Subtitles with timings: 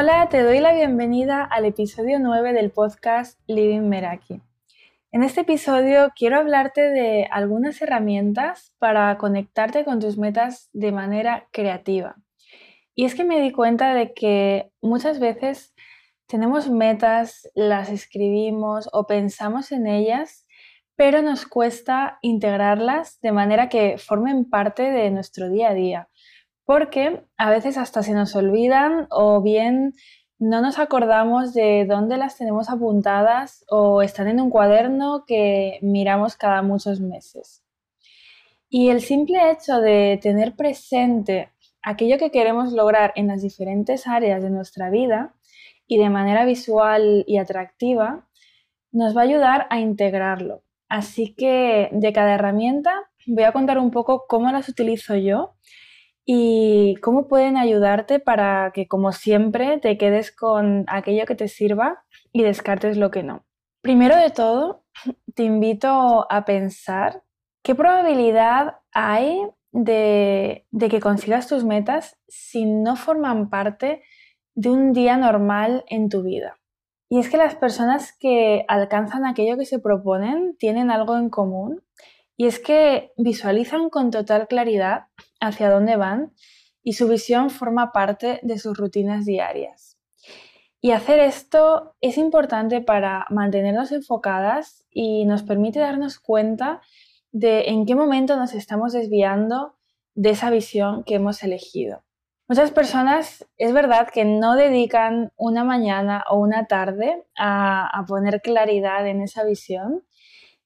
[0.00, 4.40] Hola, te doy la bienvenida al episodio 9 del podcast Living Meraki.
[5.10, 11.48] En este episodio quiero hablarte de algunas herramientas para conectarte con tus metas de manera
[11.50, 12.14] creativa.
[12.94, 15.74] Y es que me di cuenta de que muchas veces
[16.28, 20.46] tenemos metas, las escribimos o pensamos en ellas,
[20.94, 26.08] pero nos cuesta integrarlas de manera que formen parte de nuestro día a día
[26.68, 29.94] porque a veces hasta se nos olvidan o bien
[30.38, 36.36] no nos acordamos de dónde las tenemos apuntadas o están en un cuaderno que miramos
[36.36, 37.64] cada muchos meses.
[38.68, 44.42] Y el simple hecho de tener presente aquello que queremos lograr en las diferentes áreas
[44.42, 45.34] de nuestra vida
[45.86, 48.28] y de manera visual y atractiva,
[48.92, 50.64] nos va a ayudar a integrarlo.
[50.90, 52.92] Así que de cada herramienta
[53.26, 55.54] voy a contar un poco cómo las utilizo yo
[56.30, 62.04] y cómo pueden ayudarte para que, como siempre, te quedes con aquello que te sirva
[62.34, 63.46] y descartes lo que no.
[63.80, 64.84] Primero de todo,
[65.34, 67.22] te invito a pensar
[67.62, 69.40] qué probabilidad hay
[69.72, 74.02] de, de que consigas tus metas si no forman parte
[74.54, 76.58] de un día normal en tu vida.
[77.08, 81.82] Y es que las personas que alcanzan aquello que se proponen tienen algo en común
[82.38, 85.08] y es que visualizan con total claridad
[85.40, 86.32] hacia dónde van
[86.82, 89.98] y su visión forma parte de sus rutinas diarias.
[90.80, 96.80] Y hacer esto es importante para mantenernos enfocadas y nos permite darnos cuenta
[97.32, 99.74] de en qué momento nos estamos desviando
[100.14, 102.04] de esa visión que hemos elegido.
[102.48, 109.06] Muchas personas es verdad que no dedican una mañana o una tarde a, poner claridad
[109.06, 110.04] en esa visión,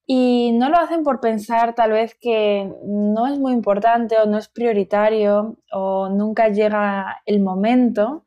[0.06, 4.38] y no lo hacen por pensar tal vez que no es muy importante o no
[4.38, 8.24] es prioritario o nunca llega el momento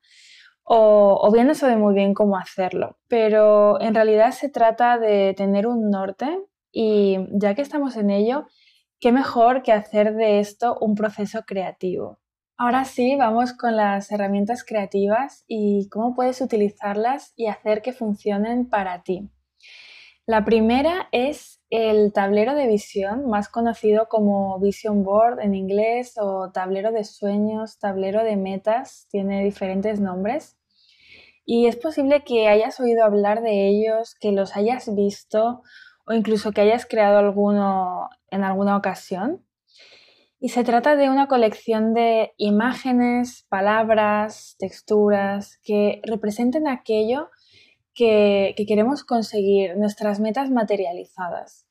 [0.63, 2.97] o, bien no sabe muy bien cómo hacerlo.
[3.07, 6.39] Pero en realidad se trata de tener un norte
[6.71, 8.47] y ya que estamos en ello,
[8.99, 12.19] qué mejor que hacer de esto un proceso creativo.
[12.57, 18.69] Ahora sí, vamos con las herramientas creativas y cómo puedes utilizarlas y hacer que funcionen
[18.69, 19.29] para ti.
[20.27, 26.49] La primera es el tablero de visión, más conocido como Vision Board en inglés o
[26.51, 30.57] tablero de sueños, tablero de metas, tiene diferentes nombres.
[31.45, 35.61] Y es posible que hayas oído hablar de ellos, que los hayas visto
[36.07, 39.45] o incluso que hayas creado alguno en alguna ocasión.
[40.39, 47.29] Y se trata de una colección de imágenes, palabras, texturas que representen aquello
[47.95, 51.65] que, queremos conseguir, nuestras metas materializadas.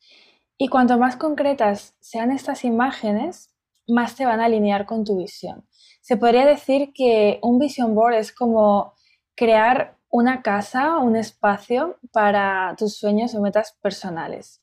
[0.58, 3.50] Y cuanto más concretas sean estas imágenes,
[3.86, 5.66] más te van a alinear con tu visión.
[6.00, 8.94] Se podría decir que un vision board es como
[9.36, 14.62] crear una casa, un espacio para tus sueños o metas personales.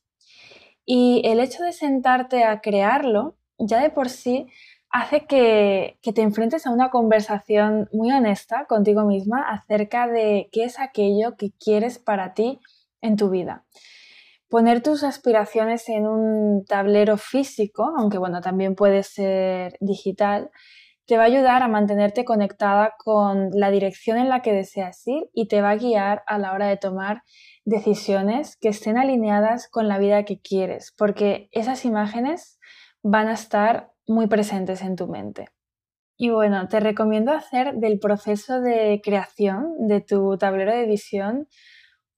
[0.84, 4.48] Y el hecho de sentarte a crearlo, ya de por sí,
[4.92, 10.78] hace que, te enfrentes a una conversación muy honesta contigo misma acerca de qué es
[10.78, 12.60] aquello que quieres para ti
[13.00, 13.64] en tu vida.
[14.48, 20.50] Poner tus aspiraciones en un tablero físico, aunque bueno, también puede ser digital,
[21.06, 25.24] te va a ayudar a mantenerte conectada con la dirección en la que deseas ir
[25.32, 27.22] y te va a guiar a la hora de tomar
[27.64, 32.58] decisiones que estén alineadas con la vida que quieres, porque esas imágenes
[33.02, 35.48] van a estar muy presentes en tu mente.
[36.16, 41.48] Y bueno, te recomiendo hacer del proceso de creación de tu tablero de visión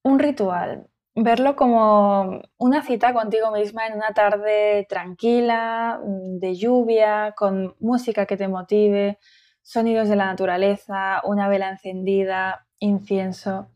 [0.03, 0.89] un ritual.
[1.17, 8.37] Verlo como una cita contigo misma en una tarde tranquila, de lluvia, con música que
[8.37, 9.19] te motive,
[9.63, 13.69] sonidos de la naturaleza, una vela encendida, incienso.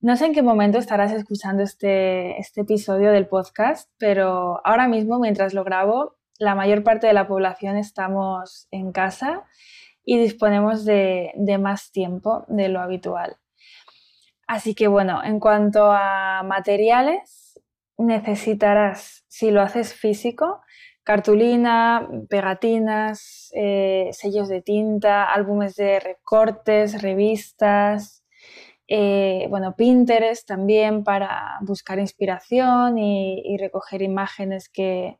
[0.00, 5.18] No sé en qué momento estarás escuchando este, este episodio del podcast, pero ahora mismo,
[5.18, 9.44] mientras lo grabo, la mayor parte de la población estamos en casa
[10.04, 13.36] y disponemos de, más tiempo de lo habitual.
[14.46, 17.60] Así que bueno, en cuanto a materiales,
[17.96, 20.60] necesitarás, si lo haces físico,
[21.04, 28.24] cartulina, pegatinas, eh, sellos de tinta, álbumes de recortes, revistas,
[28.86, 35.18] eh, bueno, Pinterest también para buscar inspiración y recoger imágenes que,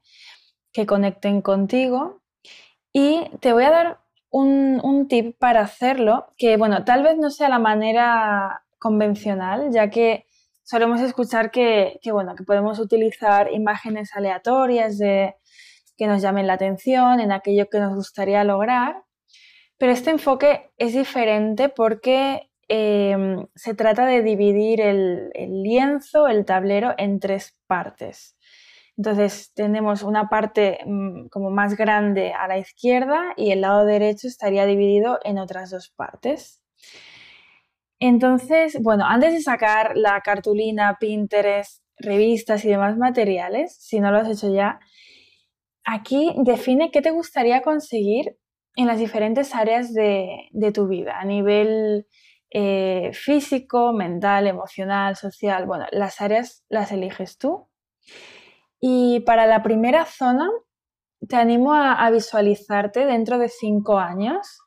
[0.74, 2.20] que conecten contigo.
[2.92, 4.00] Y te voy a dar
[4.30, 10.26] un, tip para hacerlo, que bueno, tal vez no sea la manera convencional, ya que
[10.64, 15.36] solemos escuchar que, bueno, que podemos utilizar imágenes aleatorias de,
[15.96, 19.04] que nos llamen la atención en aquello que nos gustaría lograr.
[19.78, 25.30] Pero este enfoque es diferente porque em, se trata de dividir el,
[25.62, 28.36] lienzo, el tablero, en tres partes.
[28.96, 34.28] Entonces tenemos una parte mm, como más grande a la izquierda y el lado derecho
[34.28, 36.60] estaría dividido en otras dos partes.
[38.00, 44.18] Entonces, bueno, antes de sacar la cartulina, Pinterest, revistas y demás materiales, si no lo
[44.18, 44.80] has hecho ya,
[45.84, 48.36] aquí define qué te gustaría conseguir
[48.76, 52.06] en las diferentes áreas de, tu vida, a nivel
[52.50, 55.66] eh, físico, mental, emocional, social.
[55.66, 57.68] Bueno, las áreas las eliges tú.
[58.86, 60.50] Y para la primera zona,
[61.26, 64.60] te animo a, visualizarte dentro de cinco años.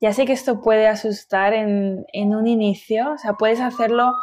[0.00, 4.14] Ya sé que esto puede asustar en, un inicio, o sea, puedes hacerlo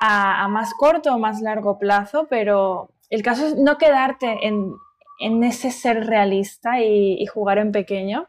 [0.00, 4.74] a, más corto o más largo plazo, pero el caso es no quedarte en,
[5.42, 8.28] ese ser realista y jugar en pequeño,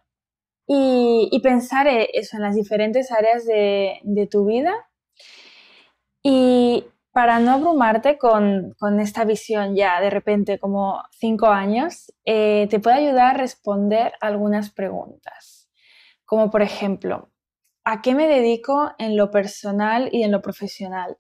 [0.68, 4.74] y, pensar e, eso en las diferentes áreas de, tu vida.
[6.24, 12.80] Y para no abrumarte con, esta visión ya de repente como cinco años, eh, te
[12.80, 15.70] puede ayudar a responder algunas preguntas.
[16.26, 17.30] Como por ejemplo,
[17.84, 21.18] ¿a qué me dedico en lo personal y en lo profesional?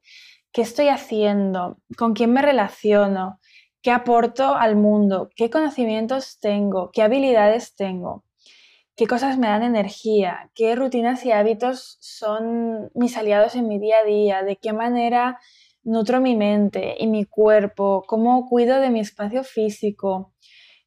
[0.51, 1.77] ¿Qué estoy haciendo?
[1.95, 3.39] ¿Con quién me relaciono?
[3.83, 5.29] ¿Qué aporto al mundo?
[5.35, 6.89] ¿Qué conocimientos tengo?
[6.91, 8.25] ¿Qué habilidades tengo?
[8.95, 13.95] qué cosas me dan energía, qué rutinas y hábitos son mis aliados en mi día
[14.03, 15.39] a día, de qué manera
[15.83, 20.33] nutro mi mente y mi cuerpo, cómo cuido de mi espacio físico,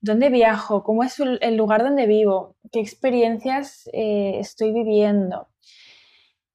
[0.00, 5.48] dónde viajo, cómo es el lugar donde vivo, qué experiencias eh, estoy viviendo,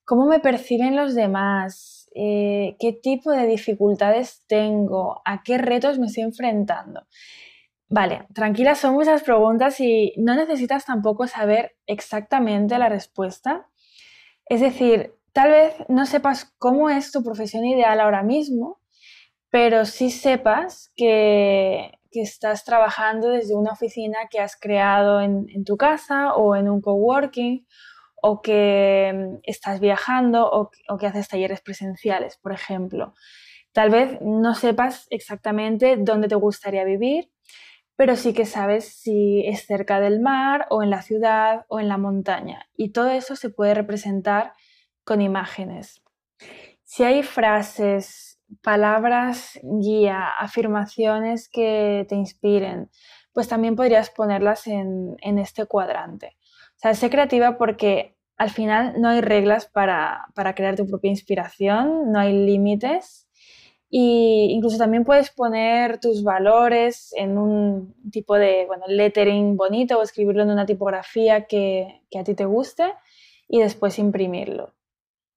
[0.06, 6.08] cómo me perciben los demás, eh, qué tipo de dificultades tengo, a qué retos me
[6.08, 7.08] estoy enfrentando.
[7.90, 13.68] Vale, tranquila, son muchas preguntas y no necesitas tampoco saber exactamente la respuesta.
[14.46, 18.80] Es decir, tal vez no sepas cómo es tu profesión ideal ahora mismo,
[19.50, 26.34] pero sí sepas que, estás trabajando desde una oficina que has creado en, tu casa
[26.34, 27.66] o en un coworking
[28.22, 33.14] o que mm, estás viajando o, o que haces talleres presenciales, por ejemplo.
[33.72, 37.32] Tal vez no sepas exactamente dónde te gustaría vivir,
[37.96, 41.88] pero sí que sabes si es cerca del mar o en la ciudad o en
[41.88, 42.68] la montaña.
[42.76, 44.54] Y todo eso se puede representar
[45.12, 46.02] con imágenes.
[46.86, 52.90] Si hay frases, palabras guía, afirmaciones que te inspiren,
[53.34, 56.38] pues también podrías ponerlas en, este cuadrante.
[56.78, 61.10] O sea, sé creativa porque al final no hay reglas para, para crear tu propia
[61.10, 63.28] inspiración, no hay límites
[63.90, 70.04] y incluso también puedes poner tus valores en un tipo de bueno, lettering bonito o
[70.04, 72.94] escribirlo en una tipografía que, que a ti te guste
[73.50, 74.74] y después imprimirlo.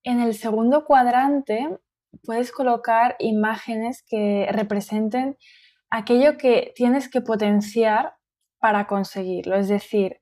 [0.05, 1.79] En el segundo cuadrante
[2.25, 5.39] puedes colocar imágenes que representen
[5.89, 8.15] aquello que tienes que potenciar
[8.59, 10.21] para conseguirlo, es decir,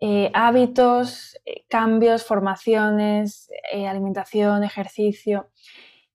[0.00, 5.50] eh, hábitos, eh, cambios, formaciones, eh, alimentación, ejercicio.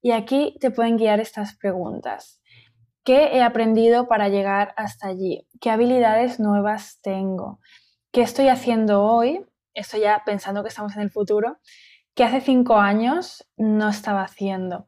[0.02, 2.42] Y aquí te pueden guiar estas preguntas.
[3.04, 5.48] ¿Qué he aprendido para llegar hasta allí?
[5.62, 7.60] ¿Qué habilidades nuevas tengo?
[8.12, 9.46] ¿Qué estoy haciendo hoy?
[9.76, 11.60] Esto ya pensando que estamos en el futuro,
[12.20, 14.88] que hace cinco años no estaba haciendo.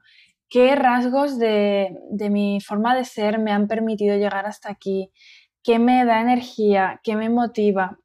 [0.50, 1.96] ¿Qué rasgos de,
[2.30, 5.14] mi forma de ser me han permitido llegar hasta aquí?
[5.64, 7.00] ¿Qué me da energía?
[7.06, 7.98] ¿Qué me motiva?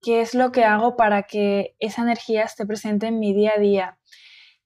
[0.00, 3.60] ¿Qué es lo que hago para que esa energía esté presente en mi día a
[3.60, 3.98] día?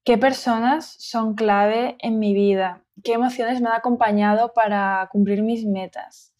[0.05, 2.85] ¿Qué personas son clave en mi vida?
[3.03, 6.33] ¿Qué emociones me han acompañado para cumplir mis metas?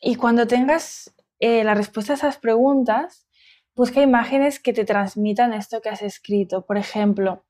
[0.00, 3.28] Y cuando tengas eh, la respuesta a esas preguntas,
[3.74, 6.64] busca imágenes que te transmitan esto que has escrito.
[6.66, 7.44] Por ejemplo,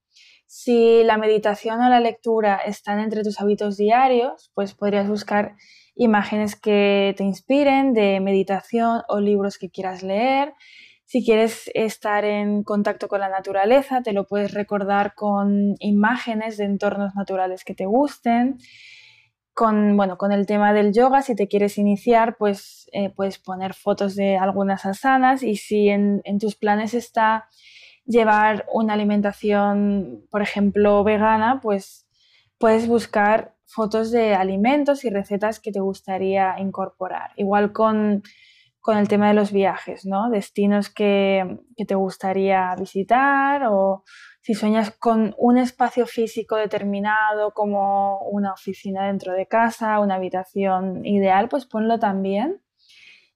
[0.47, 5.57] si la meditación o la lectura están entre tus hábitos diarios, pues podrías buscar
[5.95, 10.53] imágenes que te inspiren de meditación o libros que quieras leer.
[11.05, 16.65] Si quieres estar en contacto con la naturaleza, te lo puedes recordar con imágenes de
[16.65, 18.59] entornos naturales que te gusten.
[19.55, 23.75] Con, bueno, con el tema del yoga, si te quieres iniciar, pues eh, puedes poner
[23.75, 27.49] fotos de algunas asanas y si en, en tus planes está
[28.07, 32.09] llevar una alimentación, por ejemplo, vegana, pues
[32.59, 37.33] puedes buscar fotos de alimentos y recetas que te gustaría incorporar.
[37.37, 38.23] Igual con
[38.83, 40.29] con el tema de los viajes, ¿no?
[40.29, 44.05] Destinos que, te gustaría visitar o
[44.43, 51.07] si sueñas con un espacio físico determinado como una oficina dentro de casa, una habitación
[51.07, 52.61] ideal, pues ponlo también.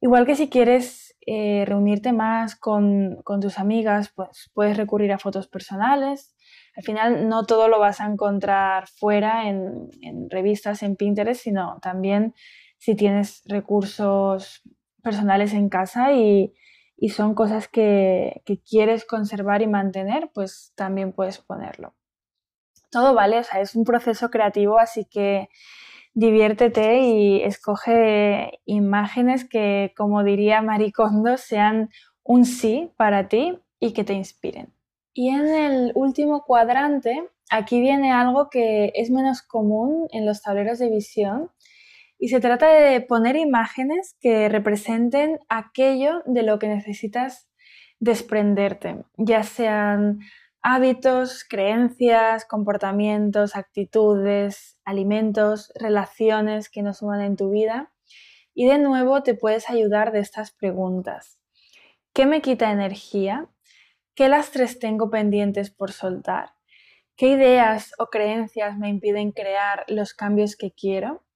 [0.01, 5.47] Igual que si quieres eh, reunirte más con, tus amigas, pues puedes recurrir a fotos
[5.47, 6.35] personales.
[6.75, 9.89] al final no todo lo vas a encontrar fuera en,
[10.29, 12.33] revistas, en Pinterest, sino también
[12.77, 14.61] si tienes recursos
[15.01, 16.53] personales en casa y,
[17.09, 21.93] son cosas que, quieres conservar y mantener, pues también puedes ponerlo.
[22.89, 25.49] Todo vale, o sea, es un proceso creativo, así que
[26.13, 31.89] diviértete y escoge imágenes que, como diría Maricondo, sean
[32.23, 34.73] un sí para ti y que te inspiren.
[35.13, 40.79] Y en el último cuadrante, aquí viene algo que es menos común en los tableros
[40.79, 41.51] de visión
[42.19, 47.47] y se trata de poner imágenes que representen aquello de lo que necesitas
[47.99, 50.19] desprenderte, ya sean
[50.61, 57.91] hábitos, creencias, comportamientos, actitudes, alimentos, relaciones que no suman en tu vida.
[58.53, 61.39] Y de nuevo te puedes ayudar de estas preguntas.
[62.13, 63.47] ¿Qué me quita energía?
[64.15, 66.55] ¿Qué lastres tengo pendientes por soltar?
[67.15, 71.26] ¿Qué ideas o creencias me impiden crear los cambios que quiero?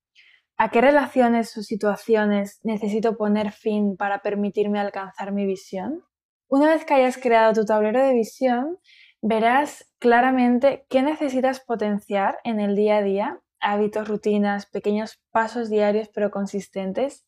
[0.64, 6.04] ¿A qué relaciones o situaciones necesito poner fin para permitirme alcanzar mi visión?
[6.48, 8.78] Una vez que hayas creado tu tablero de visión,
[9.24, 16.10] verás claramente qué necesitas potenciar en el día a día, hábitos, rutinas, pequeños pasos diarios
[16.14, 17.26] pero consistentes,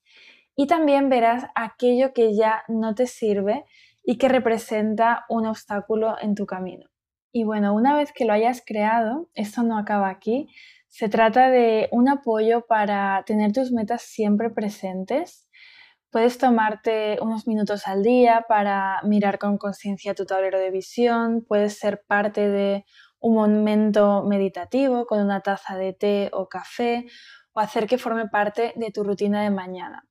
[0.55, 3.65] y también verás aquello que ya no te sirve
[4.03, 6.87] y que representa un obstáculo en tu camino.
[7.31, 10.49] Y bueno, una vez que lo hayas creado, esto no acaba aquí,
[10.93, 15.49] se trata de un apoyo para tener tus metas siempre presentes.
[16.11, 21.79] Puedes tomarte unos minutos al día para mirar con conciencia tu tablero de visión, puedes
[21.79, 22.85] ser parte de
[23.19, 27.07] un momento meditativo con una taza de té o café
[27.53, 30.07] o hacer que forme parte de tu rutina de mañana.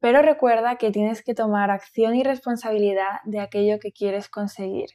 [0.00, 4.88] Pero recuerda que tienes que tomar acción y responsabilidad de aquello que quieres conseguir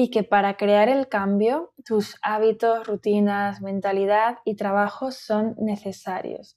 [0.00, 6.56] y que para crear el cambio tus hábitos, rutinas, mentalidad y trabajo son necesarios.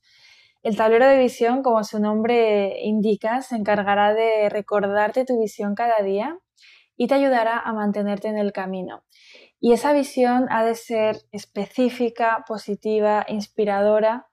[0.62, 6.04] El tablero de visión, como su nombre indica, se encargará de recordarte tu visión cada
[6.04, 6.38] día
[6.96, 9.06] y te ayudará a mantenerte en el camino.
[9.60, 14.28] Y esa visión ha de ser específica, positiva, inspiradora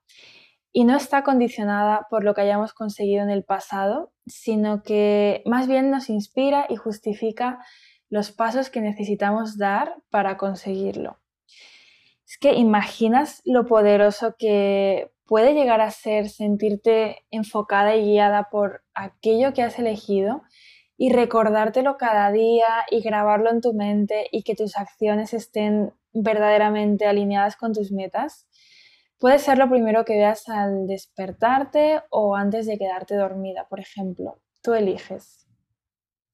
[0.70, 5.66] y no está condicionada por lo que hayamos conseguido en el pasado, sino que más
[5.66, 7.58] bien nos inspira y justifica
[8.10, 11.18] los pasos que necesitamos dar para conseguirlo.
[12.26, 18.82] Es que imaginas lo poderoso que puede llegar a ser sentirte enfocada y guiada por
[18.94, 20.42] aquello que has elegido
[20.96, 27.06] y recordártelo cada día y grabarlo en tu mente y que tus acciones estén verdaderamente
[27.06, 28.46] alineadas con tus metas.
[29.18, 34.40] Puede ser lo primero que veas al despertarte o antes de quedarte dormida, por ejemplo.
[34.62, 35.47] Tú eliges.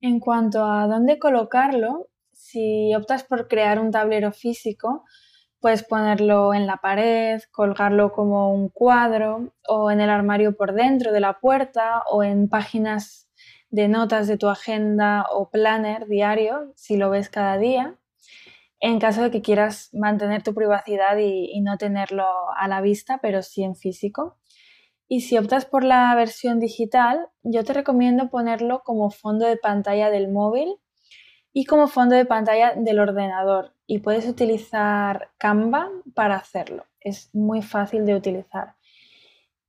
[0.07, 5.03] En cuanto a dónde colocarlo, si optas por crear un tablero físico,
[5.61, 11.11] puedes ponerlo en la pared, colgarlo como un cuadro o en el armario por dentro
[11.11, 13.31] de la puerta o en páginas
[13.71, 17.99] de notas de tu agenda o planner diario si lo ves cada día
[18.87, 23.41] en caso de que quieras mantener tu privacidad y, no tenerlo a la vista, pero
[23.41, 24.37] sí en físico.
[25.15, 30.11] Y si optas por la versión digital, yo te recomiendo ponerlo como fondo de pantalla
[30.11, 30.75] del móvil
[31.53, 33.77] y como fondo de pantalla del ordenador.
[33.87, 36.87] Y puedes utilizar Canva para hacerlo.
[36.99, 38.75] Es muy fácil de utilizar.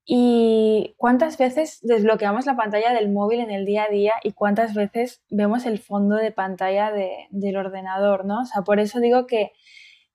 [0.03, 4.73] ¿Y cuántas veces desbloqueamos la pantalla del móvil en el día a día y cuántas
[4.73, 6.91] veces vemos el fondo de pantalla
[7.29, 8.41] del ordenador, ¿no?
[8.41, 9.51] O sea, por eso digo que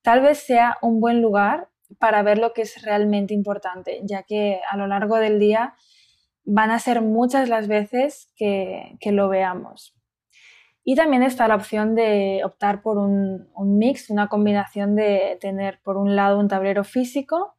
[0.01, 4.59] tal vez sea un buen lugar para ver lo que es realmente importante, ya que
[4.69, 5.75] a lo largo del día
[6.43, 9.95] van a ser muchas las veces que, lo veamos.
[10.83, 15.97] Y también está la opción de optar por un mix, una combinación de tener por
[15.97, 17.55] un lado un tablero físico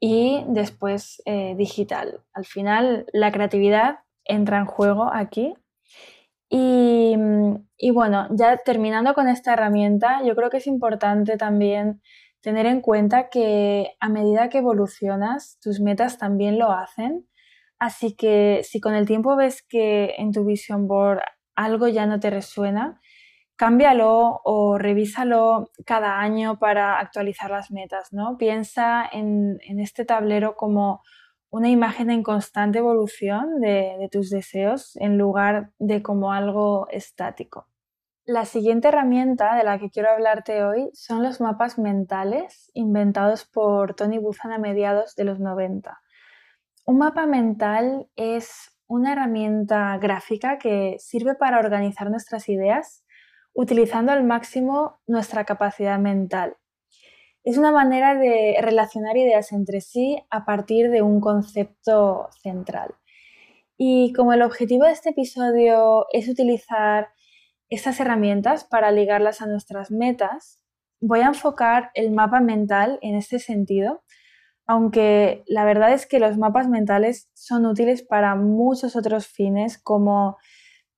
[0.00, 2.20] y después eh, digital.
[2.32, 5.54] Al final la creatividad entra en juego aquí.
[6.48, 7.16] Y,
[7.92, 12.00] bueno, ya terminando con esta herramienta, yo creo que es importante también
[12.46, 17.26] tener en cuenta que a medida que evolucionas, tus metas también lo hacen.
[17.80, 21.22] Así que si con el tiempo ves que en tu vision board
[21.56, 23.00] algo ya no te resuena,
[23.56, 28.36] cámbialo o revísalo cada año para actualizar las metas, ¿no?
[28.38, 31.02] Piensa en, este tablero como
[31.50, 37.66] una imagen en constante evolución de, de, tus deseos en lugar de como algo estático.
[38.28, 43.94] La siguiente herramienta de la que quiero hablarte hoy son los mapas mentales inventados por
[43.94, 45.96] Tony Buzan a mediados de los 90.
[46.86, 53.04] Un mapa mental es una herramienta gráfica que sirve para organizar nuestras ideas
[53.54, 56.56] utilizando al máximo nuestra capacidad mental.
[57.44, 62.92] Es una manera de relacionar ideas entre sí a partir de un concepto central.
[63.76, 67.10] Y como el objetivo de este episodio es utilizar
[67.68, 70.60] estas herramientas para ligarlas a nuestras metas,
[71.00, 74.02] voy a enfocar el mapa mental en este sentido,
[74.66, 80.36] aunque la verdad es que los mapas mentales son útiles para muchos otros fines como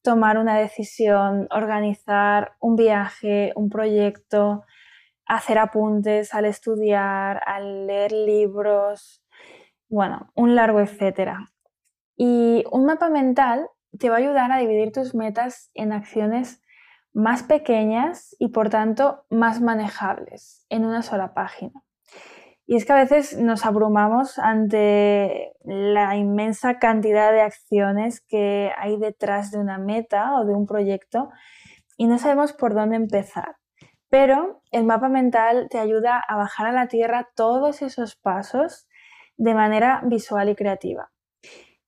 [0.02, 4.64] tomar una decisión, organizar un viaje, un proyecto,
[5.26, 9.22] hacer apuntes al estudiar, al leer libros,
[9.90, 11.52] bueno, un largo etcétera.
[12.16, 13.68] Y un mapa mental
[13.98, 16.62] te va a ayudar a dividir tus metas en acciones
[17.12, 21.82] más pequeñas y por tanto más manejables en una sola página.
[22.66, 28.98] Y es que a veces nos abrumamos ante la inmensa cantidad de acciones que hay
[28.98, 31.30] detrás de una meta o de un proyecto
[31.96, 33.56] y no sabemos por dónde empezar.
[34.10, 38.86] Pero el mapa mental te ayuda a bajar a la tierra todos esos pasos
[39.38, 41.10] de manera visual y creativa.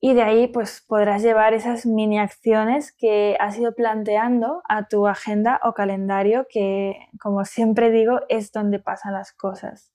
[0.00, 5.06] Y de ahí pues podrás llevar esas mini acciones que has ido planteando a tu
[5.06, 9.92] agenda o calendario que, como siempre digo, es donde pasan las cosas.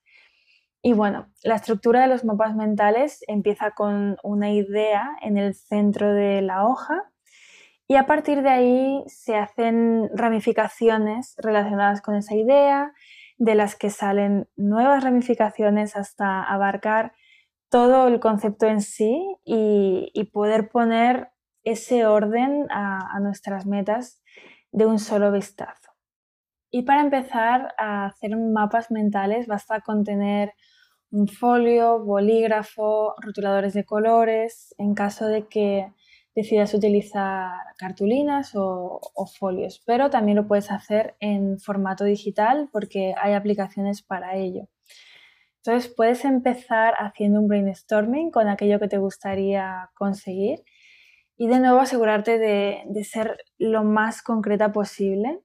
[0.83, 6.13] Y bueno, la estructura de los mapas mentales empieza con una idea en el centro
[6.13, 7.11] de la hoja
[7.87, 12.93] y a partir de ahí se hacen ramificaciones relacionadas con esa idea,
[13.37, 17.13] de las que salen nuevas ramificaciones hasta abarcar
[17.75, 21.31] todo el concepto en sí y, poder poner
[21.65, 24.23] ese orden a, nuestras metas
[24.71, 25.91] de un solo vistazo.
[26.71, 30.53] Y para empezar a hacer mapas mentales basta con tener
[31.11, 35.91] un folio, bolígrafo, rotuladores de colores, en caso de que
[36.33, 39.01] decidas utilizar cartulinas o,
[39.37, 44.69] folios, pero también lo puedes hacer en formato digital porque hay aplicaciones para ello.
[45.65, 50.63] Entonces puedes empezar haciendo un brainstorming con aquello que te gustaría conseguir
[51.37, 55.41] y de nuevo asegurarte de, ser lo más concreta posible.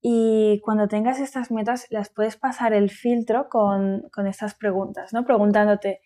[0.00, 5.26] Y cuando tengas estas metas las puedes pasar el filtro con, con estas preguntas, ¿no?
[5.26, 6.00] Preguntándote,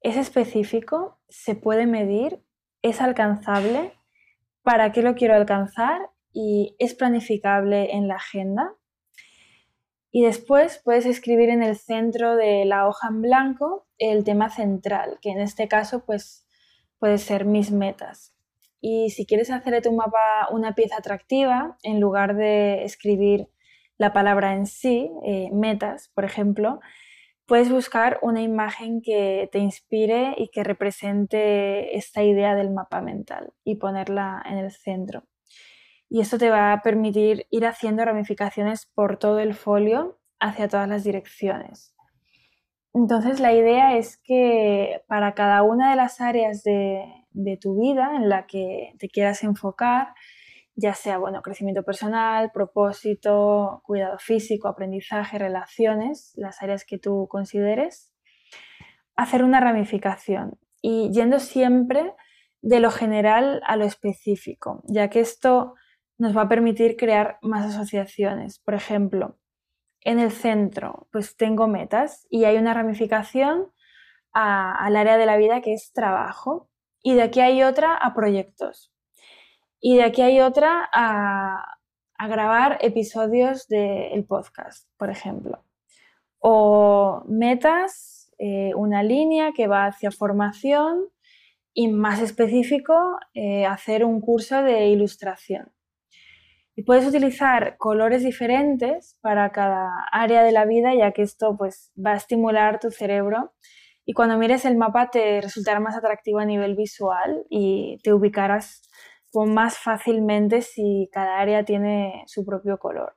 [0.00, 1.20] ¿es específico?
[1.28, 2.42] ¿Se puede medir?
[2.82, 3.92] ¿Es alcanzable?
[4.62, 6.10] ¿Para qué lo quiero alcanzar?
[6.32, 8.74] ¿Y es planificable en la agenda?
[10.10, 15.18] Y después puedes escribir en el centro de la hoja en blanco el tema central,
[15.20, 16.46] que en este caso pues
[16.98, 18.34] puede ser mis metas.
[18.80, 23.48] Y si quieres hacer de tu mapa una pieza atractiva, en lugar de escribir
[23.98, 26.80] la palabra en sí, eh, metas, por ejemplo,
[27.46, 33.52] puedes buscar una imagen que te inspire y que represente esta idea del mapa mental
[33.64, 35.24] y ponerla en el centro
[36.08, 40.88] y esto te va a permitir ir haciendo ramificaciones por todo el folio hacia todas
[40.88, 41.94] las direcciones.
[42.94, 47.04] Entonces la idea es que para cada una de las áreas de,
[47.60, 50.14] tu vida en la que te quieras enfocar,
[50.74, 58.14] ya sea bueno, crecimiento personal, propósito, cuidado físico, aprendizaje, relaciones, las áreas que tú consideres,
[59.14, 62.14] hacer una ramificación y yendo siempre
[62.62, 65.74] de lo general a lo específico, ya que esto
[66.18, 68.58] nos va a permitir crear más asociaciones.
[68.58, 69.38] Por ejemplo,
[70.00, 73.72] en el centro, pues tengo metas y hay una ramificación
[74.32, 76.68] al área de la vida que es trabajo.
[77.02, 78.92] Y de aquí hay otra a proyectos.
[79.80, 81.78] Y de aquí hay otra a,
[82.28, 85.64] grabar episodios del podcast, por ejemplo.
[86.38, 91.08] O metas, eh, una línea que va hacia formación
[91.74, 95.75] y más específico, eh, hacer un curso de ilustración.
[96.76, 101.90] Y puedes utilizar colores diferentes para cada área de la vida, ya que esto pues,
[101.98, 103.54] va a estimular tu cerebro
[104.08, 108.82] y cuando mires el mapa te resultará más atractivo a nivel visual y te ubicarás
[109.34, 113.16] más fácilmente si cada área tiene su propio color.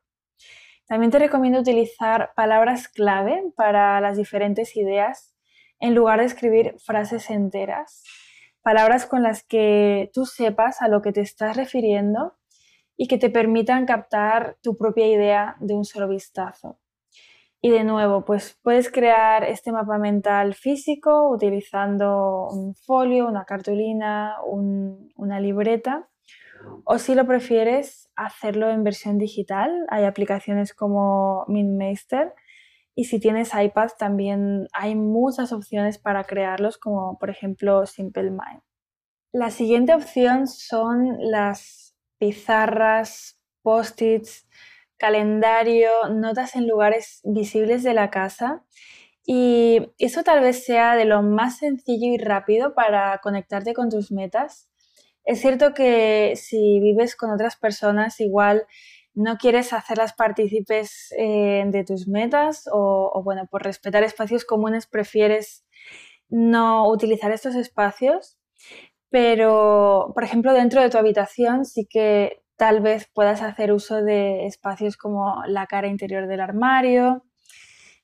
[0.88, 5.34] También te recomiendo utilizar palabras clave para las diferentes ideas
[5.80, 8.04] en lugar de escribir frases enteras.
[8.64, 12.39] Palabras con las que tú sepas a lo que te estás refiriendo
[13.02, 16.80] y que te permitan captar tu propia idea de un solo vistazo.
[17.62, 24.36] Y de nuevo, pues puedes crear este mapa mental físico utilizando un folio, una cartulina,
[24.44, 26.10] una libreta,
[26.84, 29.86] o si lo prefieres, hacerlo en versión digital.
[29.88, 32.34] Hay aplicaciones como MintMeister
[32.96, 38.62] y si tienes iPad también hay muchas opciones para crearlos, como por ejemplo Simple Mind.
[39.32, 41.89] La siguiente opción son las
[42.20, 44.48] pizarras post-its,
[44.98, 48.64] calendario, notas en lugares visibles de la casa.
[49.26, 54.12] Y eso tal vez sea de lo más sencillo y rápido para conectarte con tus
[54.12, 54.70] metas.
[55.24, 58.66] Es cierto que si vives con otras personas, igual
[59.14, 64.88] no quieres hacerlas partícipes eh, de tus metas o, o, bueno, por respetar espacios comunes
[64.88, 65.66] prefieres
[66.30, 68.38] no utilizar estos espacios.
[69.10, 74.46] Pero, por ejemplo, dentro de tu habitación sí que tal vez puedas hacer uso de
[74.46, 77.24] espacios como la cara interior del armario.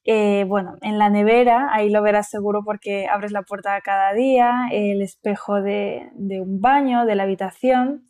[0.05, 4.67] Eh, bueno, en la nevera, ahí lo verás seguro porque abres la puerta cada día,
[4.71, 8.07] el espejo de, un baño, de la habitación.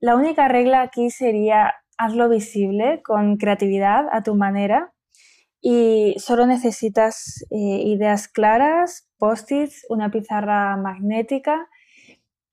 [0.00, 4.92] La única regla aquí sería hazlo visible con creatividad a tu manera
[5.60, 11.68] y solo necesitas eh, ideas claras, post-its, una pizarra magnética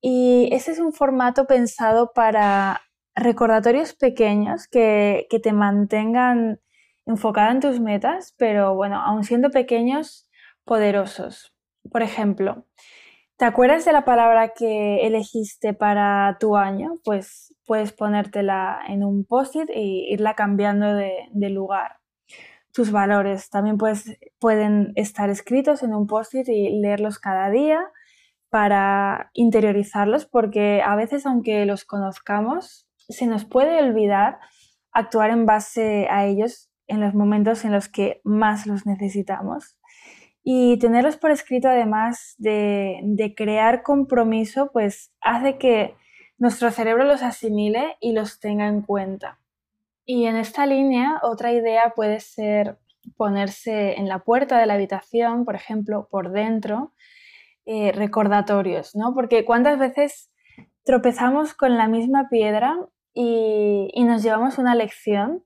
[0.00, 2.80] y ese es un formato pensado para
[3.14, 6.60] recordatorios pequeños que, te mantengan
[7.06, 10.28] enfocada en tus metas, pero bueno, aun siendo pequeños,
[10.64, 11.54] poderosos.
[11.90, 12.66] Por ejemplo,
[13.36, 16.94] ¿te acuerdas de la palabra que elegiste para tu año?
[17.04, 21.96] Pues puedes ponértela en un post-it e irla cambiando de, lugar.
[22.72, 23.76] Tus valores también
[24.38, 27.80] pueden estar escritos en un post-it y leerlos cada día
[28.50, 34.38] para interiorizarlos, porque a veces, aunque los conozcamos, se nos puede olvidar
[34.92, 39.76] actuar en base a ellos en los momentos en los que más los necesitamos.
[40.42, 45.94] Y tenerlos por escrito, además de, de crear compromiso, pues hace que
[46.38, 49.38] nuestro cerebro los asimile y los tenga en cuenta.
[50.04, 52.78] Y en esta línea, otra idea puede ser
[53.16, 56.94] ponerse en la puerta de la habitación, por ejemplo, por dentro,
[57.66, 59.14] eh, recordatorios, ¿no?
[59.14, 60.30] Porque cuántas veces
[60.84, 62.76] tropezamos con la misma piedra
[63.14, 65.44] y, nos llevamos una lección,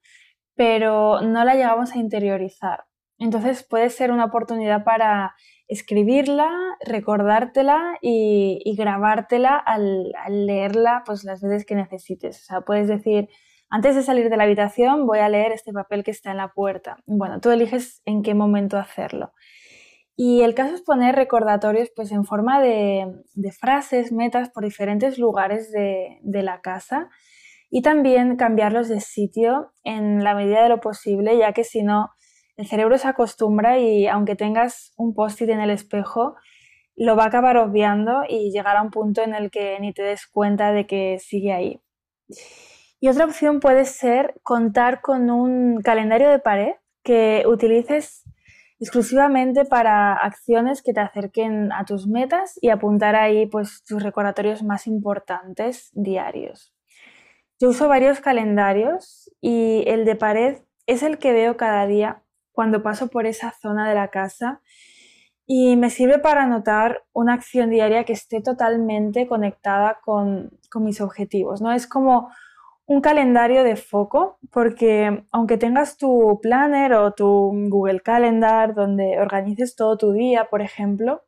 [0.54, 2.84] pero no la llegamos a interiorizar.
[3.18, 5.34] Entonces puede ser una oportunidad para
[5.68, 6.50] escribirla,
[6.84, 12.42] recordártela y, grabártela al, al, leerla pues, las veces que necesites.
[12.42, 13.28] O sea, puedes decir,
[13.70, 16.52] antes de salir de la habitación voy a leer este papel que está en la
[16.52, 16.98] puerta.
[17.06, 19.32] Bueno, tú eliges en qué momento hacerlo.
[20.16, 23.24] Y el caso es poner recordatorios pues, en forma de,
[23.58, 27.08] frases, metas por diferentes lugares de, la casa
[27.70, 32.10] y también cambiarlos de sitio en la medida de lo posible, ya que si no,
[32.56, 36.36] el cerebro se acostumbra y aunque tengas un post-it en el espejo,
[36.94, 40.02] lo va a acabar obviando y llegar a un punto en el que ni te
[40.02, 41.80] des cuenta de que sigue ahí.
[43.00, 48.23] Y otra opción puede ser contar con un calendario de pared que utilices
[48.80, 54.62] exclusivamente para acciones que te acerquen a tus metas y apuntar ahí pues tus recordatorios
[54.62, 56.74] más importantes diarios.
[57.60, 62.82] Yo uso varios calendarios y el de pared es el que veo cada día cuando
[62.82, 64.60] paso por esa zona de la casa
[65.46, 71.00] y me sirve para anotar una acción diaria que esté totalmente conectada con, con mis
[71.00, 71.60] objetivos.
[71.60, 71.72] ¿no?
[71.72, 72.30] Es como
[72.86, 79.74] un calendario de foco, porque aunque tengas tu planner o tu Google Calendar donde organices
[79.74, 81.24] todo tu día, por ejemplo,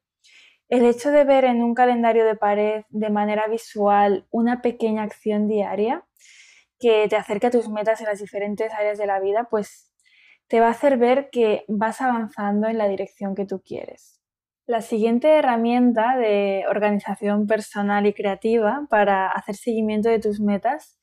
[0.68, 5.46] el hecho de ver en un calendario de pared de manera visual una pequeña acción
[5.48, 6.04] diaria
[6.78, 9.92] que te acerque a tus metas en las diferentes áreas de la vida, pues
[10.48, 14.20] te va a hacer ver que vas avanzando en la dirección que tú quieres.
[14.66, 20.98] La siguiente herramienta de organización personal y creativa para hacer seguimiento de tus metas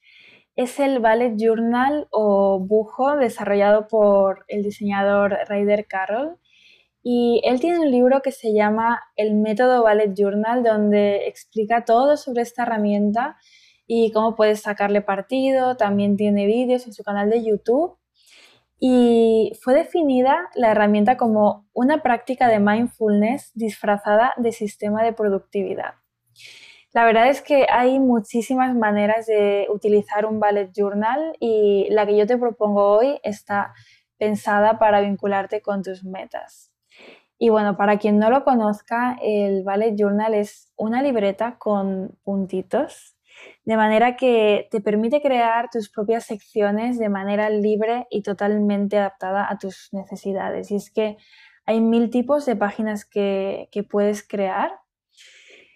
[0.55, 6.37] es el Ballet Journal o bujo desarrollado por el diseñador Ryder Carroll.
[7.01, 12.15] Y él tiene un libro que se llama El método Ballet Journal, donde explica todo
[12.17, 13.37] sobre esta herramienta
[13.87, 15.75] y cómo puedes sacarle partido.
[15.75, 17.97] También tiene vídeos en su canal de YouTube.
[18.79, 25.95] Y fue definida la herramienta como una práctica de mindfulness disfrazada de sistema de productividad.
[26.93, 32.15] La verdad es que hay muchísimas maneras de utilizar un ballet journal y la que
[32.15, 33.73] yo te propongo hoy está
[34.19, 36.71] pensada para vincularte con tus metas.
[37.39, 43.17] Y bueno, para quien no lo conozca, el ballet journal es una libreta con puntitos,
[43.65, 49.49] de manera que te permite crear tus propias secciones de manera libre y totalmente adaptada
[49.49, 50.69] a tus necesidades.
[50.69, 51.17] Y es que
[51.65, 54.82] hay mil tipos de páginas que, que puedes crear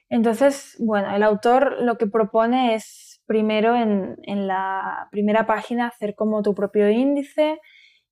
[0.10, 6.42] entonces, bueno, el autor lo que propone es primero en, la primera página hacer como
[6.42, 7.60] tu propio índice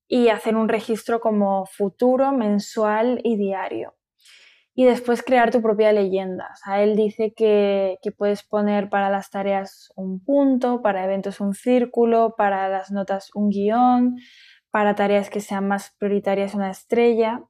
[0.06, 3.94] y hacer un registro como futuro, mensual y diario.
[4.78, 6.50] y después crear tu propia leyenda.
[6.68, 11.54] O él dice que, que, puedes poner para las tareas un punto, para eventos un
[11.54, 14.16] círculo, para las notas un guion,
[14.70, 17.42] para tareas que sean más prioritarias una estrella.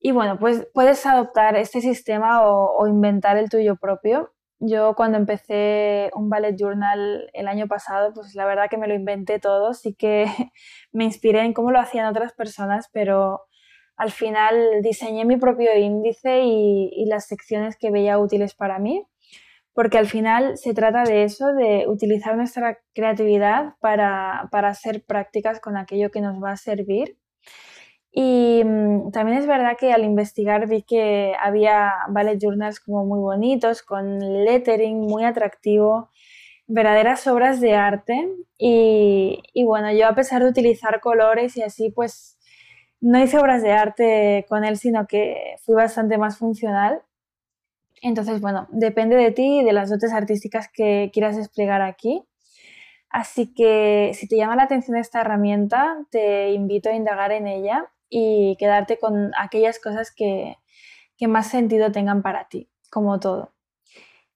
[0.00, 4.32] Y bueno, pues puedes adoptar este sistema o, inventar el tuyo propio.
[4.60, 8.94] Yo cuando empecé un ballet journal el año pasado, pues la verdad que me lo
[8.94, 10.26] inventé todo, sí que
[10.92, 13.42] me inspiré en cómo lo hacían otras personas, pero
[13.96, 19.06] al final diseñé mi propio índice y, las secciones que veía útiles para mí,
[19.74, 25.60] porque al final se trata de eso, de utilizar nuestra creatividad para, para hacer prácticas
[25.60, 27.18] con aquello que nos va a servir.
[28.20, 33.20] Y mm, también es verdad que al investigar vi que había ballet journals como muy
[33.20, 36.10] bonitos, con lettering muy atractivo,
[36.66, 38.28] verdaderas obras de arte.
[38.58, 42.40] Y, y bueno, yo a pesar de utilizar colores y así, pues
[43.00, 47.02] no hice obras de arte con él, sino que fui bastante más funcional.
[48.02, 52.24] Entonces, bueno, depende de ti y de las dotes artísticas que quieras desplegar aquí.
[53.10, 57.88] Así que si te llama la atención esta herramienta, te invito a indagar en ella
[58.08, 60.56] y quedarte con aquellas cosas que,
[61.16, 63.54] que más sentido tengan para ti, como todo.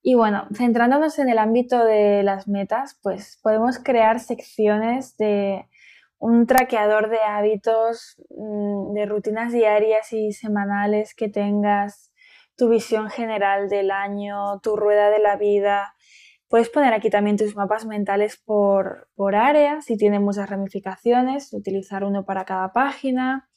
[0.01, 5.65] Y bueno, centrándonos en el ámbito de las metas, pues podemos crear secciones de
[6.19, 12.11] un traqueador de hábitos, mm, de rutinas diarias y semanales que tengas,
[12.55, 15.95] tu visión general del año, tu rueda de la vida.
[16.53, 22.03] Puedes poner aquí también tus mapas mentales por, por área, si tiene muchas ramificaciones, utilizar
[22.03, 23.49] uno para cada página,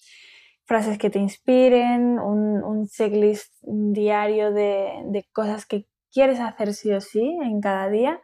[0.64, 7.02] frases que te inspiren, un, checklist diario de, de cosas que quieres hacer sí o
[7.02, 8.18] sí en cada día.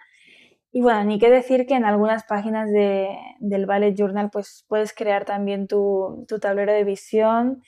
[0.72, 5.26] Y bueno, ni qué decir que en algunas páginas del Ballet Journal pues puedes crear
[5.26, 7.62] también tu, tablero de visión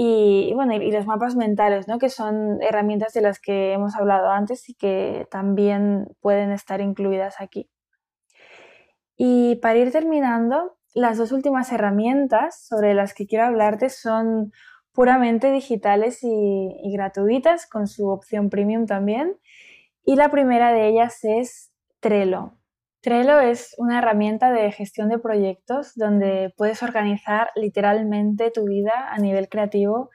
[0.00, 1.98] y, bueno, los mapas mentales, ¿no?
[1.98, 7.40] que son herramientas de las que hemos hablado antes y que también pueden estar incluidas
[7.40, 7.68] aquí.
[9.16, 14.52] Y para ir terminando, las dos últimas herramientas sobre las que quiero hablarte son
[14.92, 19.36] puramente digitales y gratuitas, con su opción premium también.
[20.04, 22.57] Y la primera de ellas es Trello.
[23.00, 29.18] Trello es una herramienta de gestión de proyectos donde puedes organizar literalmente tu vida a
[29.18, 30.10] nivel creativo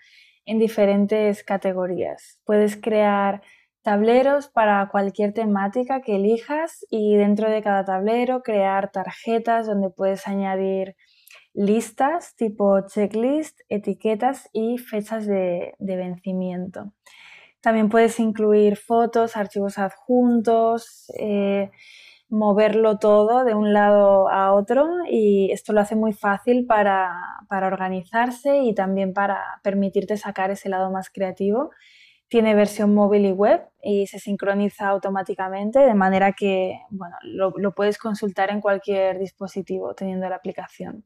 [0.45, 2.41] en diferentes categorías.
[2.45, 3.41] Puedes crear
[3.83, 10.27] tableros para cualquier temática que elijas y dentro de cada tablero crear tarjetas donde puedes
[10.27, 10.95] añadir
[11.53, 16.93] listas tipo checklist, etiquetas y fechas de, vencimiento.
[17.61, 21.71] También puedes incluir fotos, archivos adjuntos, eh,
[22.33, 27.11] moverlo todo de un lado a otro y esto lo hace muy fácil para,
[27.47, 31.69] organizarse y también para permitirte sacar ese lado más creativo.
[32.27, 37.75] Tiene versión móvil y web y se sincroniza automáticamente de manera que bueno, lo, lo
[37.75, 41.05] puedes consultar en cualquier dispositivo teniendo la aplicación.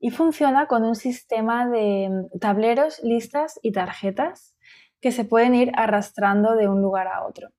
[0.00, 4.56] Y funciona con un sistema de tableros, listas y tarjetas
[5.00, 7.50] que se pueden ir arrastrando de un lugar a otro.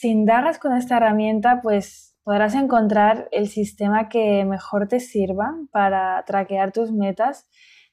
[0.00, 6.24] Si indagas con esta herramienta, pues podrás encontrar el sistema que mejor te sirva para
[6.24, 7.46] traquear tus metas.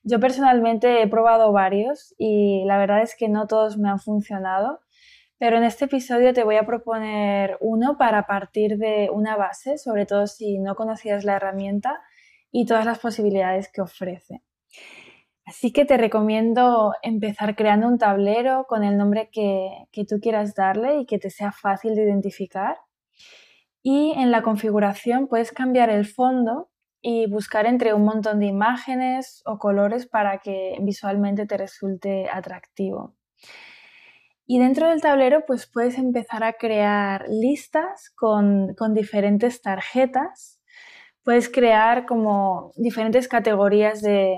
[0.03, 4.79] Yo personalmente he probado varios y la verdad es que no todos me han funcionado,
[5.37, 10.05] pero en este episodio te voy a proponer uno para partir de una base, sobre
[10.05, 11.99] todo si no conocías la herramienta
[12.53, 14.43] y todas las posibilidades que ofrece.
[15.47, 20.99] Así que te recomiendo empezar creando un tablero con el nombre que, tú quieras darle
[20.99, 22.75] y que te sea fácil de identificar.
[23.81, 26.69] Y en la configuración puedes cambiar el fondo
[27.01, 33.15] y buscar entre un montón de imágenes o colores para que visualmente te resulte atractivo.
[34.45, 40.59] Y dentro del tablero pues puedes empezar a crear listas con, con diferentes tarjetas.
[41.23, 44.35] Puedes crear como diferentes categorías de,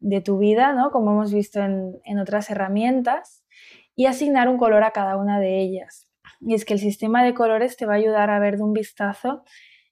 [0.00, 0.90] de tu vida, ¿no?
[0.90, 3.44] como hemos visto en, otras herramientas,
[3.94, 6.08] y asignar un color a cada una de ellas.
[6.40, 8.72] Y es que el sistema de colores te va a ayudar a ver de un
[8.72, 9.44] vistazo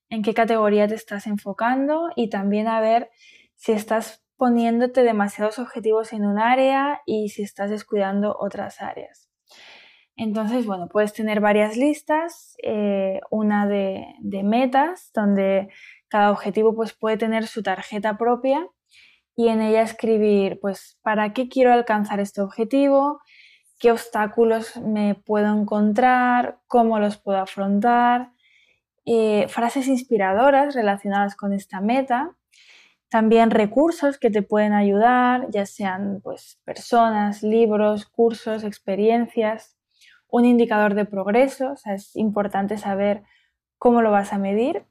[0.09, 3.11] en qué categoría te estás enfocando y también a ver
[3.55, 9.29] si estás poniéndote demasiados objetivos en un área y si estás descuidando otras áreas.
[10.16, 15.68] Entonces, bueno, puedes tener varias listas, eh, una de, de, metas, donde
[16.09, 18.66] cada objetivo pues, puede tener su tarjeta propia
[19.38, 23.20] y en ella escribir, pues, ¿para qué quiero alcanzar este objetivo?
[23.79, 26.59] ¿Qué obstáculos me puedo encontrar?
[26.66, 28.33] ¿Cómo los puedo afrontar?
[29.07, 32.35] Eh, frases inspiradoras relacionadas con esta meta.
[33.11, 39.77] También recursos que te pueden ayudar, ya sean pues, personas, libros, cursos, experiencias.
[40.27, 43.22] Un indicador de progreso, es importante saber
[43.79, 44.85] cómo lo vas a medir.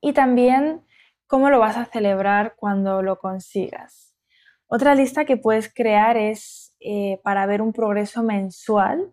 [0.00, 0.84] Y también
[1.26, 4.14] cómo lo vas a celebrar cuando lo consigas.
[4.66, 9.12] Otra lista que puedes crear es eh, para ver un progreso mensual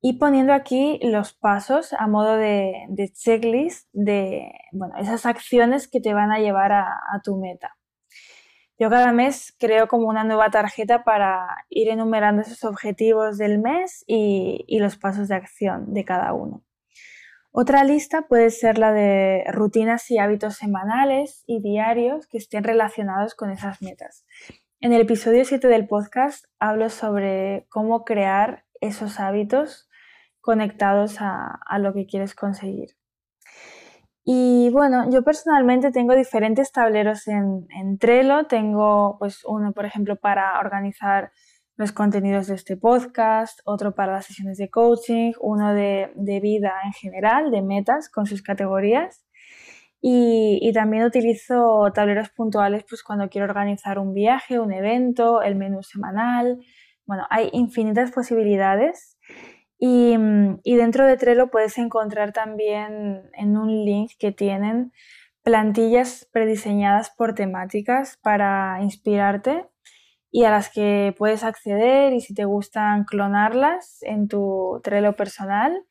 [0.00, 4.52] y poniendo aquí los pasos a modo de, checklist de
[4.98, 7.76] esas acciones que te van a llevar a, tu meta.
[8.78, 14.04] Yo cada mes creo como una nueva tarjeta para ir enumerando esos objetivos del mes
[14.06, 16.63] y los pasos de acción de cada uno.
[17.56, 23.36] Otra lista puede ser la de rutinas y hábitos semanales y diarios que estén relacionados
[23.36, 24.26] con esas metas.
[24.80, 29.88] En el episodio 7 del podcast hablo sobre cómo crear esos hábitos
[30.40, 32.96] conectados a, lo que quieres conseguir.
[34.24, 38.48] Y bueno, yo personalmente tengo diferentes tableros en, Trello.
[38.48, 41.30] Tengo pues uno, por ejemplo, para organizar
[41.76, 46.10] los contenidos de este podcast, otro para las sesiones de coaching, uno de,
[46.40, 49.24] vida en general, de metas con sus categorías.
[50.00, 55.82] Y, también utilizo tableros puntuales pues cuando quiero organizar un viaje, un evento, el menú
[55.82, 56.58] semanal.
[57.06, 59.18] Bueno, hay infinitas posibilidades
[59.78, 60.16] y,
[60.76, 64.92] dentro de Trello puedes encontrar también en un link que tienen
[65.42, 69.66] plantillas prediseñadas por temáticas para inspirarte
[70.34, 75.84] y a las que puedes acceder y si te gustan clonarlas en tu Trello personal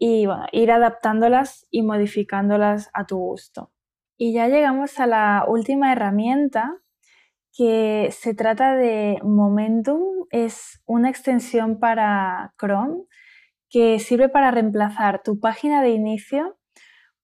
[0.00, 3.70] y ir adaptándolas y modificándolas a tu gusto.
[4.16, 6.76] Y ya llegamos a la última herramienta
[7.56, 13.04] que se trata de Momentum, es una extensión para Chrome
[13.70, 16.58] que sirve para reemplazar tu página de inicio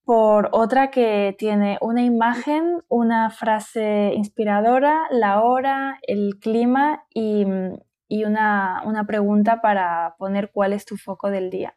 [0.08, 7.44] por otra que tiene una imagen, una frase inspiradora, la hora, el clima y,
[8.24, 11.76] una, una, pregunta para poner cuál es tu foco del día.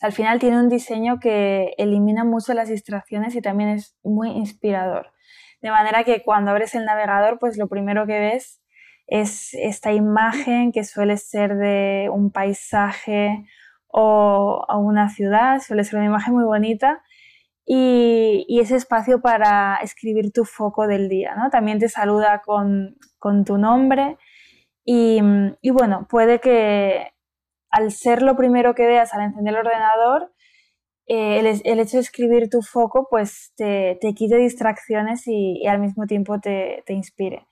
[0.00, 5.10] al final tiene un diseño que elimina mucho las distracciones y también es muy inspirador.
[5.60, 8.62] De manera que cuando abres el navegador, pues lo primero que ves
[9.08, 13.44] es esta imagen que suele ser de un paisaje
[13.88, 17.02] o, una ciudad, suele ser una imagen muy bonita
[17.66, 21.34] y, ese espacio para escribir tu foco del día.
[21.36, 21.50] ¿no?
[21.50, 22.96] También te saluda con,
[23.46, 24.18] tu nombre
[24.84, 25.20] y,
[25.70, 27.12] bueno, puede que
[27.70, 30.32] al ser lo primero que veas al encender el ordenador,
[31.06, 36.40] eh, el, hecho de escribir tu foco pues te, quite distracciones y, al mismo tiempo
[36.40, 37.46] te, inspire.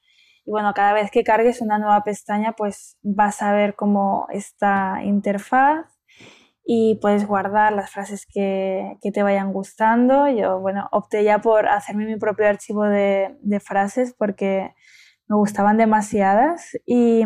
[0.45, 5.01] Y bueno, cada vez que cargues una nueva pestaña pues vas a ver cómo esta
[5.05, 5.92] interfaz
[6.65, 10.29] y puedes guardar las frases que, te vayan gustando.
[10.29, 14.75] Yo, bueno, opté ya por hacerme mi propio archivo de, frases porque
[15.29, 17.25] me gustaban demasiadas y,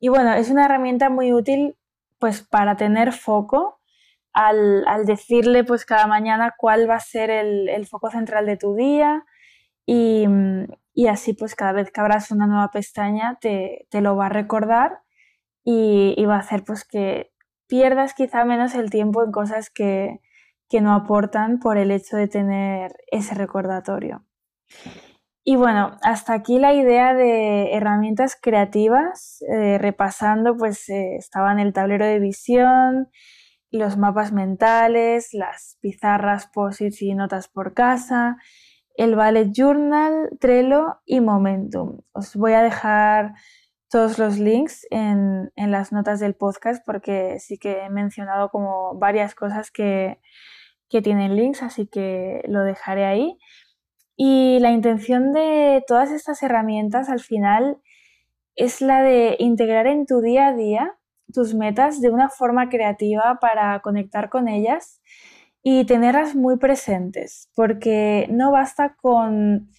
[0.00, 1.76] y bueno, es una herramienta muy útil
[2.18, 3.80] pues para tener foco
[4.32, 9.24] al, decirle pues cada mañana cuál va a ser el, foco central de tu día
[9.86, 10.26] y,
[11.08, 15.00] así pues cada vez que abras una nueva pestaña te, lo va a recordar
[15.64, 17.29] y, va a hacer pues que
[17.70, 20.20] pierdas quizá menos el tiempo en cosas que,
[20.80, 24.24] no aportan por el hecho de tener ese recordatorio.
[25.42, 31.58] Y bueno, hasta aquí la idea de herramientas creativas, eh, repasando, pues eh, estaba en
[31.58, 33.08] el tablero de visión,
[33.72, 38.36] los mapas mentales, las pizarras, posits y notas por casa,
[38.94, 42.00] el Ballet Journal, Trello y Momentum.
[42.12, 43.34] Os voy a dejar
[43.90, 49.34] todos los links en, las notas del podcast porque sí que he mencionado como varias
[49.34, 50.20] cosas que,
[50.88, 53.38] que tienen links, así que lo dejaré ahí.
[54.16, 57.78] Y la intención de todas estas herramientas al final
[58.54, 60.96] es la de integrar en tu día a día
[61.32, 65.00] tus metas de una forma creativa para conectar con ellas
[65.62, 69.70] y tenerlas muy presentes, porque no basta con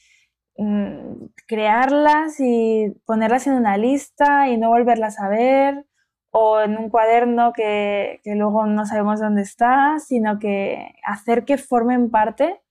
[0.62, 5.86] mm, crearlas y ponerlas en una lista y no volverlas a ver
[6.32, 11.58] o en un cuaderno que, que luego no sabemos dónde está, sino que hacer que
[11.58, 12.62] formen parte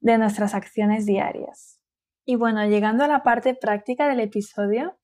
[0.00, 1.80] de nuestras acciones diarias.
[2.24, 4.98] Y bueno, llegando a la parte práctica del episodio,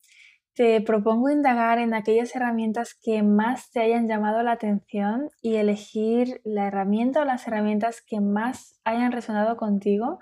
[0.55, 6.41] te propongo indagar en aquellas herramientas que más te hayan llamado la atención y elegir
[6.45, 10.21] la herramienta o las herramientas que más hayan resonado contigo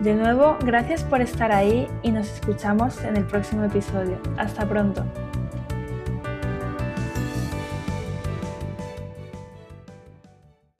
[0.00, 4.18] De nuevo, gracias por estar ahí y nos escuchamos en el próximo episodio.
[4.36, 5.04] Hasta pronto.